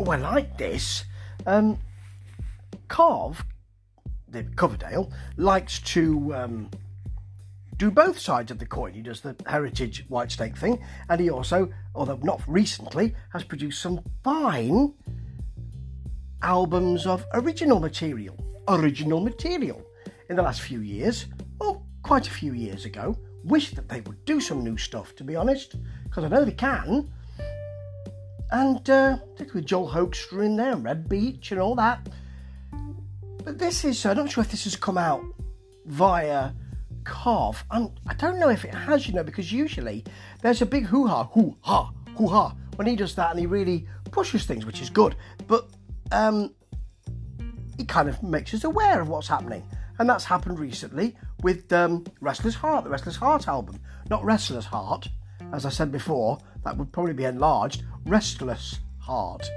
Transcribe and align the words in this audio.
well, 0.00 0.20
like 0.20 0.56
this, 0.56 1.04
um, 1.46 1.78
Carve, 2.88 3.44
the 4.28 4.44
Coverdale, 4.56 5.12
likes 5.36 5.78
to 5.80 6.34
um, 6.34 6.70
do 7.76 7.90
both 7.90 8.18
sides 8.18 8.50
of 8.50 8.58
the 8.58 8.66
coin. 8.66 8.94
He 8.94 9.02
does 9.02 9.20
the 9.20 9.36
heritage 9.46 10.08
Whitesnake 10.08 10.56
thing, 10.56 10.82
and 11.08 11.20
he 11.20 11.30
also, 11.30 11.70
although 11.94 12.20
not 12.22 12.42
recently, 12.46 13.14
has 13.32 13.44
produced 13.44 13.80
some 13.80 14.00
fine 14.24 14.94
albums 16.42 17.06
of 17.06 17.26
original 17.34 17.80
material. 17.80 18.36
Original 18.68 19.20
material 19.20 19.82
in 20.28 20.36
the 20.36 20.42
last 20.42 20.60
few 20.60 20.80
years, 20.80 21.26
well, 21.58 21.86
quite 22.02 22.26
a 22.26 22.30
few 22.30 22.52
years 22.52 22.84
ago. 22.84 23.16
Wish 23.44 23.70
that 23.70 23.88
they 23.88 24.00
would 24.02 24.24
do 24.24 24.40
some 24.40 24.62
new 24.62 24.76
stuff, 24.76 25.14
to 25.16 25.24
be 25.24 25.34
honest, 25.34 25.76
because 26.04 26.24
I 26.24 26.28
know 26.28 26.44
they 26.44 26.52
can. 26.52 27.10
And 28.52 28.88
uh, 28.90 29.18
with 29.54 29.66
Joel 29.66 29.88
Hoekstra 29.88 30.44
in 30.44 30.56
there, 30.56 30.72
and 30.72 30.84
Reb 30.84 31.08
Beach, 31.08 31.52
and 31.52 31.60
all 31.60 31.74
that. 31.76 32.08
But 33.44 33.58
this 33.58 33.84
is, 33.84 34.04
I'm 34.04 34.16
not 34.16 34.30
sure 34.30 34.42
if 34.42 34.50
this 34.50 34.64
has 34.64 34.76
come 34.76 34.98
out 34.98 35.24
via 35.86 36.50
Carve. 37.04 37.64
I'm, 37.70 37.90
I 38.06 38.14
don't 38.14 38.38
know 38.38 38.48
if 38.50 38.64
it 38.64 38.74
has, 38.74 39.06
you 39.06 39.14
know, 39.14 39.24
because 39.24 39.52
usually 39.52 40.04
there's 40.42 40.62
a 40.62 40.66
big 40.66 40.84
hoo 40.84 41.06
ha, 41.06 41.24
hoo 41.24 41.56
ha, 41.60 41.90
hoo 42.16 42.26
ha 42.26 42.54
when 42.76 42.86
he 42.86 42.96
does 42.96 43.14
that 43.14 43.30
and 43.30 43.38
he 43.38 43.46
really 43.46 43.86
pushes 44.10 44.44
things, 44.44 44.66
which 44.66 44.80
is 44.82 44.90
good. 44.90 45.14
But 45.46 45.68
um, 46.12 46.54
he 47.76 47.84
kind 47.84 48.08
of 48.08 48.22
makes 48.22 48.52
us 48.52 48.64
aware 48.64 49.00
of 49.00 49.08
what's 49.08 49.28
happening. 49.28 49.64
And 49.98 50.08
that's 50.08 50.24
happened 50.24 50.58
recently 50.58 51.16
with 51.42 51.72
um, 51.72 52.04
Restless 52.20 52.54
Heart, 52.54 52.84
the 52.84 52.90
Restless 52.90 53.16
Heart 53.16 53.48
album. 53.48 53.80
Not 54.08 54.24
Restless 54.24 54.64
Heart, 54.64 55.08
as 55.52 55.66
I 55.66 55.70
said 55.70 55.92
before, 55.92 56.38
that 56.64 56.76
would 56.76 56.92
probably 56.92 57.12
be 57.14 57.24
enlarged. 57.24 57.84
Restless 58.06 58.80
Heart. 58.98 59.48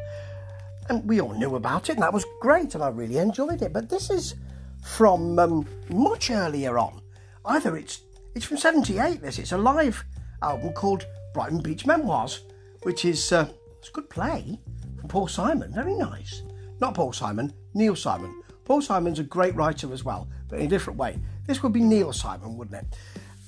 And 0.89 1.07
we 1.07 1.21
all 1.21 1.33
knew 1.33 1.55
about 1.55 1.89
it, 1.89 1.93
and 1.93 2.01
that 2.01 2.13
was 2.13 2.25
great, 2.41 2.75
and 2.75 2.83
I 2.83 2.89
really 2.89 3.17
enjoyed 3.17 3.61
it. 3.61 3.71
But 3.73 3.89
this 3.89 4.09
is 4.09 4.35
from 4.83 5.39
um, 5.39 5.65
much 5.89 6.29
earlier 6.29 6.77
on. 6.77 7.01
Either 7.45 7.77
it's 7.77 8.01
it's 8.35 8.45
from 8.45 8.57
'78. 8.57 9.21
This 9.21 9.39
it's 9.39 9.51
a 9.53 9.57
live 9.57 10.03
album 10.41 10.73
called 10.73 11.05
Brighton 11.33 11.61
Beach 11.61 11.85
Memoirs, 11.85 12.41
which 12.83 13.05
is 13.05 13.31
uh, 13.31 13.47
it's 13.79 13.89
a 13.89 13.93
good 13.93 14.09
play 14.09 14.59
from 14.99 15.09
Paul 15.09 15.27
Simon. 15.27 15.73
Very 15.73 15.95
nice. 15.95 16.43
Not 16.79 16.95
Paul 16.95 17.13
Simon, 17.13 17.53
Neil 17.73 17.95
Simon. 17.95 18.41
Paul 18.65 18.81
Simon's 18.81 19.19
a 19.19 19.23
great 19.23 19.55
writer 19.55 19.91
as 19.93 20.03
well, 20.03 20.27
but 20.49 20.59
in 20.59 20.65
a 20.65 20.69
different 20.69 20.99
way. 20.99 21.19
This 21.47 21.61
would 21.63 21.73
be 21.73 21.81
Neil 21.81 22.13
Simon, 22.13 22.57
wouldn't 22.57 22.77
it? 22.77 22.97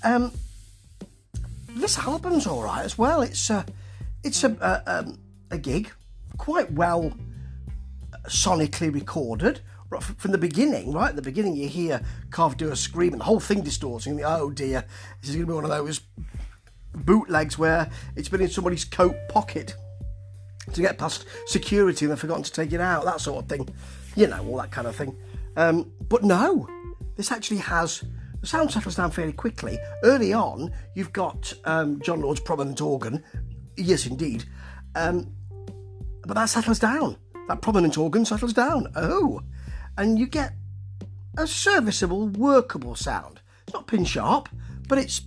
Um, 0.03 0.31
this 1.75 1.97
album's 1.99 2.47
all 2.47 2.63
right 2.63 2.83
as 2.83 2.97
well. 2.97 3.21
It's 3.21 3.49
a, 3.49 3.65
it's 4.23 4.43
a, 4.43 4.51
a, 4.61 4.99
um, 4.99 5.19
a 5.51 5.57
gig, 5.57 5.91
quite 6.37 6.71
well 6.71 7.13
sonically 8.27 8.93
recorded 8.93 9.61
from 10.17 10.31
the 10.31 10.37
beginning, 10.37 10.91
right 10.91 11.09
at 11.09 11.15
the 11.15 11.21
beginning, 11.21 11.55
you 11.55 11.69
hear 11.69 12.01
Carve 12.31 12.57
do 12.57 12.71
a 12.71 12.75
scream 12.75 13.13
and 13.13 13.21
the 13.21 13.25
whole 13.25 13.39
thing 13.39 13.61
distorts. 13.61 14.07
And 14.07 14.19
oh 14.25 14.49
dear, 14.49 14.83
this 15.21 15.29
is 15.29 15.35
going 15.35 15.45
to 15.45 15.51
be 15.51 15.55
one 15.55 15.63
of 15.63 15.69
those 15.69 16.01
bootlegs 16.93 17.57
where 17.57 17.89
it's 18.15 18.27
been 18.27 18.41
in 18.41 18.49
somebody's 18.49 18.83
coat 18.83 19.15
pocket 19.29 19.75
to 20.73 20.81
get 20.81 20.97
past 20.97 21.25
security 21.45 22.05
and 22.05 22.11
they've 22.11 22.19
forgotten 22.19 22.43
to 22.43 22.51
take 22.51 22.73
it 22.73 22.81
out, 22.81 23.05
that 23.05 23.21
sort 23.21 23.43
of 23.43 23.49
thing 23.49 23.69
you 24.15 24.27
know, 24.27 24.45
all 24.47 24.57
that 24.57 24.71
kind 24.71 24.87
of 24.87 24.95
thing. 24.95 25.15
Um, 25.55 25.91
but 26.09 26.23
no, 26.23 26.67
this 27.15 27.31
actually 27.31 27.57
has 27.57 28.03
sound 28.45 28.71
settles 28.71 28.95
down 28.95 29.11
fairly 29.11 29.33
quickly. 29.33 29.77
Early 30.03 30.33
on, 30.33 30.71
you've 30.93 31.13
got 31.13 31.53
um, 31.65 32.01
Jon 32.01 32.21
Lord's 32.21 32.39
prominent 32.39 32.81
organ, 32.81 33.23
yes, 33.77 34.05
indeed, 34.05 34.45
um, 34.95 35.33
but 36.25 36.35
that 36.35 36.49
settles 36.49 36.79
down. 36.79 37.17
That 37.47 37.61
prominent 37.61 37.97
organ 37.97 38.25
settles 38.25 38.53
down. 38.53 38.87
Oh, 38.95 39.41
and 39.97 40.17
you 40.17 40.25
get 40.25 40.53
a 41.37 41.45
serviceable, 41.45 42.27
workable 42.29 42.95
sound. 42.95 43.41
It's 43.63 43.73
not 43.73 43.87
pin 43.87 44.05
sharp, 44.05 44.49
but 44.87 44.97
it's 44.97 45.21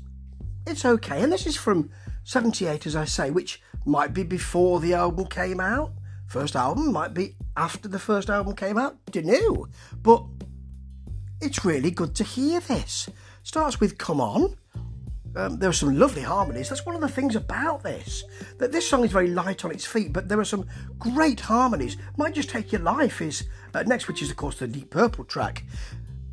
it's 0.66 0.84
okay. 0.84 1.22
And 1.22 1.32
this 1.32 1.46
is 1.46 1.56
from 1.56 1.90
'78, 2.24 2.86
as 2.86 2.96
I 2.96 3.04
say, 3.04 3.30
which 3.30 3.62
might 3.84 4.12
be 4.12 4.22
before 4.22 4.80
the 4.80 4.94
album 4.94 5.26
came 5.26 5.60
out. 5.60 5.92
First 6.26 6.56
album 6.56 6.92
might 6.92 7.14
be 7.14 7.36
after 7.56 7.88
the 7.88 7.98
first 7.98 8.28
album 8.28 8.54
came 8.54 8.76
out. 8.76 8.96
Don't 9.06 9.26
know. 9.26 9.66
But 10.02 10.24
it's 11.41 11.65
really 11.65 11.91
good 11.91 12.15
to 12.16 12.25
hear 12.25 12.60
this. 12.60 13.09
Starts 13.43 13.81
with 13.81 13.99
Come 13.99 14.21
On. 14.21 14.56
Um, 15.37 15.59
there 15.59 15.71
are 15.71 15.75
some 15.75 15.99
lovely 15.99 16.22
harmonies. 16.22 16.69
That's 16.69 16.87
one 16.87 16.94
of 16.94 17.00
the 17.00 17.09
things 17.09 17.37
about 17.37 17.82
this. 17.82 18.25
That 18.59 18.72
this 18.72 18.88
song 18.88 19.04
is 19.04 19.12
very 19.12 19.28
light 19.28 19.65
on 19.65 19.71
its 19.71 19.84
feet, 19.84 20.12
but 20.12 20.28
there 20.28 20.41
are 20.41 20.44
some 20.44 20.66
great 20.99 21.41
harmonies. 21.41 21.97
Might 22.16 22.34
Just 22.34 22.50
Take 22.50 22.72
Your 22.72 22.81
Life 22.81 23.21
is 23.21 23.44
uh, 23.75 23.82
next, 23.84 24.09
which 24.09 24.22
is, 24.22 24.31
of 24.31 24.37
course, 24.37 24.59
the 24.59 24.66
Deep 24.66 24.91
Purple 24.91 25.25
track. 25.25 25.65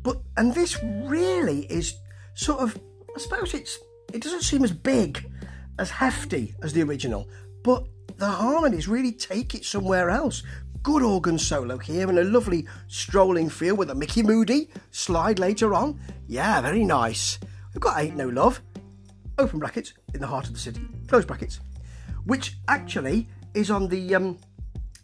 But, 0.02 0.22
and 0.36 0.54
this 0.54 0.82
really 0.82 1.66
is 1.66 1.94
sort 2.34 2.60
of, 2.60 2.80
I 3.14 3.20
suppose 3.20 3.54
it's, 3.54 3.78
it 4.12 4.22
doesn't 4.22 4.42
seem 4.42 4.64
as 4.64 4.72
big, 4.72 5.30
as 5.78 5.90
hefty 5.90 6.54
as 6.62 6.72
the 6.72 6.82
original, 6.82 7.28
but 7.62 7.84
the 8.16 8.26
harmonies 8.26 8.88
really 8.88 9.12
take 9.12 9.54
it 9.54 9.64
somewhere 9.64 10.10
else. 10.10 10.42
Good 10.86 11.02
organ 11.02 11.36
solo 11.36 11.78
here 11.78 12.08
and 12.08 12.16
a 12.16 12.22
lovely 12.22 12.64
strolling 12.86 13.48
feel 13.48 13.74
with 13.74 13.90
a 13.90 13.94
Micky 13.96 14.22
Moody 14.22 14.70
slide 14.92 15.40
later 15.40 15.74
on. 15.74 15.98
Yeah, 16.28 16.60
very 16.60 16.84
nice. 16.84 17.40
We've 17.74 17.80
got 17.80 17.98
Ain't 17.98 18.14
No 18.14 18.28
Love, 18.28 18.62
open 19.36 19.58
brackets, 19.58 19.94
in 20.14 20.20
the 20.20 20.28
heart 20.28 20.46
of 20.46 20.52
the 20.52 20.60
city, 20.60 20.80
close 21.08 21.24
brackets, 21.24 21.58
which 22.24 22.58
actually 22.68 23.28
is 23.52 23.68
on 23.68 23.88
the 23.88 24.14
um, 24.14 24.38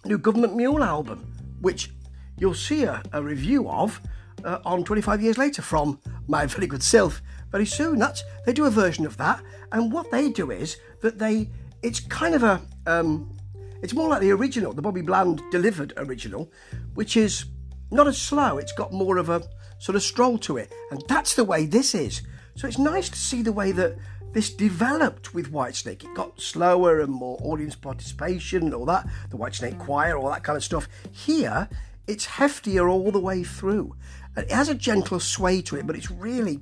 new 0.04 0.18
Government 0.18 0.54
Mule 0.54 0.84
album, 0.84 1.34
which 1.60 1.90
you'll 2.38 2.54
see 2.54 2.84
a, 2.84 3.02
a 3.12 3.20
review 3.20 3.68
of 3.68 4.00
uh, 4.44 4.60
on 4.64 4.84
25 4.84 5.20
years 5.20 5.36
later 5.36 5.62
from 5.62 5.98
my 6.28 6.46
very 6.46 6.68
good 6.68 6.84
self 6.84 7.20
very 7.50 7.66
soon. 7.66 7.98
That's 7.98 8.22
they 8.46 8.52
do 8.52 8.66
a 8.66 8.70
version 8.70 9.04
of 9.04 9.16
that, 9.16 9.42
and 9.72 9.92
what 9.92 10.12
they 10.12 10.30
do 10.30 10.52
is 10.52 10.76
that 11.00 11.18
they 11.18 11.50
it's 11.82 11.98
kind 11.98 12.36
of 12.36 12.44
a 12.44 12.62
um, 12.86 13.36
it's 13.82 13.94
more 13.94 14.08
like 14.08 14.20
the 14.20 14.30
original, 14.30 14.72
the 14.72 14.82
Bobby 14.82 15.02
Bland 15.02 15.42
delivered 15.50 15.92
original, 15.96 16.50
which 16.94 17.16
is 17.16 17.46
not 17.90 18.06
as 18.06 18.20
slow. 18.20 18.58
It's 18.58 18.72
got 18.72 18.92
more 18.92 19.18
of 19.18 19.28
a 19.28 19.42
sort 19.78 19.96
of 19.96 20.02
stroll 20.02 20.38
to 20.38 20.56
it, 20.56 20.72
and 20.90 21.02
that's 21.08 21.34
the 21.34 21.44
way 21.44 21.66
this 21.66 21.94
is. 21.94 22.22
So 22.54 22.68
it's 22.68 22.78
nice 22.78 23.08
to 23.08 23.18
see 23.18 23.42
the 23.42 23.52
way 23.52 23.72
that 23.72 23.96
this 24.32 24.50
developed 24.50 25.34
with 25.34 25.52
Whitesnake. 25.52 26.04
It 26.04 26.14
got 26.14 26.40
slower 26.40 27.00
and 27.00 27.12
more 27.12 27.38
audience 27.42 27.74
participation 27.74 28.62
and 28.62 28.74
all 28.74 28.86
that, 28.86 29.06
the 29.30 29.36
Whitesnake 29.36 29.78
choir, 29.78 30.16
all 30.16 30.30
that 30.30 30.44
kind 30.44 30.56
of 30.56 30.64
stuff. 30.64 30.88
Here, 31.10 31.68
it's 32.06 32.26
heftier 32.26 32.90
all 32.90 33.10
the 33.10 33.20
way 33.20 33.42
through. 33.42 33.94
And 34.36 34.46
it 34.46 34.52
has 34.52 34.68
a 34.68 34.74
gentle 34.74 35.20
sway 35.20 35.60
to 35.62 35.76
it, 35.76 35.86
but 35.86 35.96
it's 35.96 36.10
really 36.10 36.60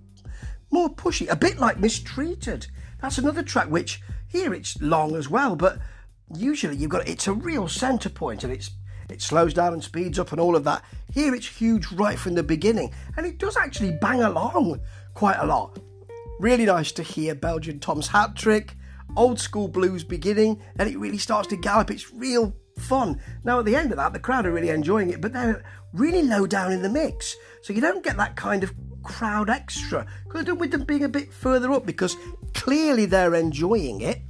more 0.70 0.88
pushy, 0.88 1.28
a 1.30 1.36
bit 1.36 1.58
like 1.58 1.78
Mistreated. 1.78 2.66
That's 3.00 3.18
another 3.18 3.42
track 3.42 3.68
which 3.68 4.00
here 4.26 4.52
it's 4.52 4.80
long 4.80 5.16
as 5.16 5.28
well, 5.28 5.56
but 5.56 5.78
usually 6.36 6.76
you've 6.76 6.90
got 6.90 7.08
it's 7.08 7.26
a 7.26 7.32
real 7.32 7.68
centre 7.68 8.10
point 8.10 8.44
and 8.44 8.52
it's 8.52 8.70
it 9.10 9.20
slows 9.20 9.52
down 9.52 9.72
and 9.72 9.82
speeds 9.82 10.18
up 10.18 10.30
and 10.32 10.40
all 10.40 10.54
of 10.54 10.64
that. 10.64 10.84
Here 11.12 11.34
it's 11.34 11.46
huge 11.46 11.90
right 11.92 12.18
from 12.18 12.34
the 12.34 12.42
beginning, 12.42 12.92
and 13.16 13.26
it 13.26 13.38
does 13.38 13.56
actually 13.56 13.98
bang 14.00 14.22
along 14.22 14.80
quite 15.14 15.38
a 15.38 15.46
lot. 15.46 15.78
Really 16.38 16.64
nice 16.64 16.92
to 16.92 17.02
hear 17.02 17.34
Belgian 17.34 17.80
Tom's 17.80 18.06
hat 18.06 18.36
trick, 18.36 18.76
old 19.16 19.40
school 19.40 19.66
blues 19.66 20.04
beginning, 20.04 20.62
and 20.78 20.88
it 20.88 20.98
really 20.98 21.18
starts 21.18 21.48
to 21.48 21.56
gallop. 21.56 21.90
It's 21.90 22.12
real 22.12 22.54
fun. 22.78 23.20
Now 23.42 23.58
at 23.58 23.64
the 23.64 23.74
end 23.74 23.90
of 23.90 23.96
that, 23.96 24.12
the 24.12 24.20
crowd 24.20 24.46
are 24.46 24.52
really 24.52 24.70
enjoying 24.70 25.10
it, 25.10 25.20
but 25.20 25.32
they're 25.32 25.64
really 25.92 26.22
low 26.22 26.46
down 26.46 26.70
in 26.70 26.82
the 26.82 26.88
mix, 26.88 27.36
so 27.62 27.72
you 27.72 27.80
don't 27.80 28.04
get 28.04 28.16
that 28.16 28.36
kind 28.36 28.62
of 28.62 28.72
crowd 29.02 29.50
extra. 29.50 30.06
Could 30.28 30.38
have 30.38 30.46
done 30.46 30.58
with 30.58 30.70
them 30.70 30.84
being 30.84 31.04
a 31.04 31.08
bit 31.08 31.32
further 31.32 31.72
up 31.72 31.84
because 31.84 32.16
clearly 32.54 33.06
they're 33.06 33.34
enjoying 33.34 34.02
it. 34.02 34.22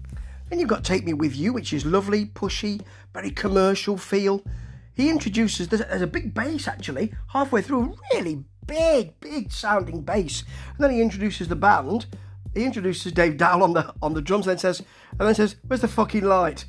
Then 0.51 0.59
you've 0.59 0.69
got 0.69 0.85
Take 0.85 1.05
Me 1.05 1.15
With 1.15 1.37
You, 1.37 1.53
which 1.53 1.73
is 1.73 1.87
lovely, 1.87 2.27
pushy, 2.27 2.83
very 3.15 3.31
commercial 3.31 3.97
feel. 3.97 4.45
He 4.93 5.09
introduces, 5.09 5.69
there's 5.69 6.03
a 6.03 6.07
big 6.07 6.35
bass 6.35 6.67
actually, 6.67 7.15
halfway 7.29 7.63
through, 7.63 7.97
really 8.13 8.45
big, 8.67 9.19
big 9.21 9.53
sounding 9.53 10.03
bass. 10.03 10.43
And 10.75 10.85
then 10.85 10.91
he 10.91 11.01
introduces 11.01 11.49
the 11.49 11.57
band. 11.57 12.07
He 12.53 12.65
introduces 12.65 13.13
Dave 13.13 13.37
Dowle 13.37 13.63
on 13.63 13.75
the 13.75 13.95
on 14.03 14.13
the 14.15 14.21
drums, 14.21 14.47
then 14.47 14.59
says, 14.59 14.83
and 15.13 15.21
then 15.21 15.37
says, 15.37 15.55
"Where's 15.69 15.83
the 15.83 15.89
fucking 15.89 16.25
light?" 16.25 16.65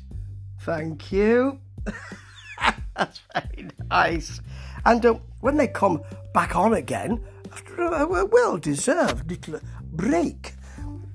Thank 0.60 1.10
you. 1.10 1.58
That's 2.96 3.20
very 3.34 3.68
nice. 3.90 4.40
And 4.84 5.04
uh, 5.04 5.14
when 5.40 5.56
they 5.56 5.66
come 5.66 6.02
back 6.32 6.54
on 6.54 6.74
again, 6.74 7.20
after 7.52 7.82
a, 7.82 8.04
a 8.04 8.24
well-deserved 8.26 9.28
little 9.28 9.58
break, 9.82 10.54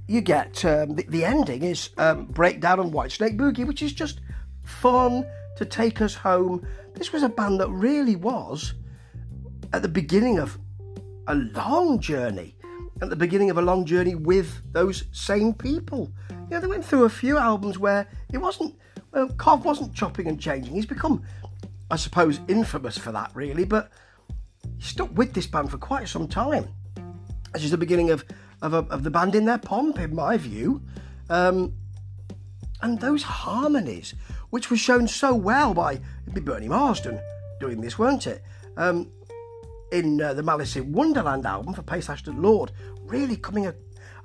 you 0.07 0.21
get 0.21 0.63
um, 0.65 0.95
the, 0.95 1.03
the, 1.03 1.25
ending 1.25 1.63
is 1.63 1.89
um, 1.97 2.25
Breakdown 2.25 2.79
and 2.79 2.93
Whitesnake 2.93 3.37
Boogie, 3.37 3.67
which 3.67 3.81
is 3.81 3.93
just 3.93 4.21
fun 4.63 5.25
to 5.57 5.65
take 5.65 6.01
us 6.01 6.15
home. 6.15 6.65
This 6.95 7.11
was 7.11 7.23
a 7.23 7.29
band 7.29 7.59
that 7.59 7.69
really 7.69 8.15
was 8.15 8.73
at 9.73 9.81
the 9.81 9.89
beginning 9.89 10.39
of 10.39 10.57
a 11.27 11.35
long 11.35 11.99
journey, 11.99 12.55
at 13.01 13.09
the 13.09 13.15
beginning 13.15 13.49
of 13.49 13.57
a 13.57 13.61
long 13.61 13.85
journey 13.85 14.15
with 14.15 14.61
those 14.71 15.03
same 15.11 15.53
people. 15.53 16.11
You 16.29 16.51
know, 16.51 16.59
they 16.61 16.67
went 16.67 16.85
through 16.85 17.03
a 17.03 17.09
few 17.09 17.37
albums 17.37 17.77
where 17.77 18.07
it 18.31 18.37
wasn't, 18.37 18.75
well, 19.11 19.27
Cobb 19.29 19.65
wasn't 19.65 19.93
chopping 19.93 20.27
and 20.27 20.39
changing. 20.39 20.73
He's 20.73 20.85
become 20.85 21.23
I 21.89 21.95
suppose, 21.95 22.39
infamous 22.47 22.97
for 22.97 23.11
that, 23.13 23.31
really, 23.33 23.63
but 23.63 23.91
he 24.77 24.83
stuck 24.83 25.15
with 25.17 25.33
this 25.33 25.47
band 25.47 25.71
for 25.71 25.77
quite 25.77 26.07
some 26.09 26.27
time. 26.27 26.67
This 27.53 27.63
is 27.63 27.71
the 27.71 27.77
beginning 27.77 28.09
of, 28.09 28.25
of, 28.61 28.73
a, 28.73 28.79
of 28.89 29.03
the 29.03 29.11
band 29.11 29.35
in 29.35 29.45
their 29.45 29.57
pomp, 29.57 29.99
in 29.99 30.15
my 30.15 30.37
view. 30.37 30.81
Um, 31.29 31.73
and 32.81 32.99
those 32.99 33.23
harmonies, 33.23 34.13
which 34.49 34.69
was 34.69 34.79
shown 34.79 35.07
so 35.07 35.33
well 35.33 35.73
by 35.73 35.99
Bernie 36.27 36.67
Marsden 36.67 37.19
doing 37.59 37.81
this, 37.81 37.97
weren't 37.97 38.27
it? 38.27 38.43
Um, 38.77 39.11
in 39.91 40.21
uh, 40.21 40.33
the 40.33 40.43
Malice 40.43 40.75
in 40.75 40.91
Wonderland 40.91 41.45
album 41.45 41.73
for 41.73 41.81
Paice 41.81 42.09
Ashton 42.09 42.41
Lord, 42.41 42.71
really 43.03 43.37
coming 43.37 43.67
a, 43.67 43.73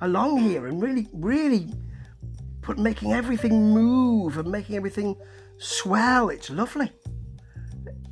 along 0.00 0.38
here 0.38 0.66
and 0.66 0.82
really, 0.82 1.08
really 1.12 1.68
put 2.60 2.78
making 2.78 3.12
everything 3.12 3.70
move 3.70 4.38
and 4.38 4.50
making 4.50 4.76
everything 4.76 5.16
swell. 5.58 6.28
It's 6.28 6.50
lovely. 6.50 6.92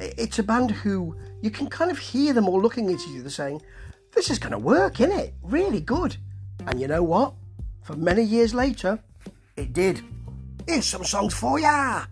It's 0.01 0.39
a 0.39 0.43
band 0.43 0.71
who 0.71 1.17
you 1.43 1.51
can 1.51 1.69
kind 1.69 1.91
of 1.91 1.99
hear 1.99 2.33
them 2.33 2.49
all 2.49 2.61
looking 2.61 2.89
at 2.89 3.01
each 3.01 3.21
other 3.21 3.31
saying, 3.31 3.61
This 4.15 4.31
is 4.31 4.39
going 4.39 4.53
to 4.53 4.59
work, 4.59 5.01
isn't 5.01 5.19
it? 5.19 5.35
Really 5.43 5.81
good. 5.81 6.17
And 6.67 6.81
you 6.81 6.89
know 6.89 7.03
what? 7.03 7.35
For 7.83 7.97
many 7.97 8.23
years 8.23 8.53
later, 8.55 8.99
it 9.57 9.73
did. 9.73 10.03
Here's 10.67 10.87
some 10.87 11.05
songs 11.05 11.35
for 11.35 11.59
ya. 11.59 12.05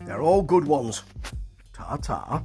They're 0.00 0.22
all 0.22 0.42
good 0.42 0.66
ones. 0.66 1.02
Ta 1.72 1.96
ta. 1.96 2.42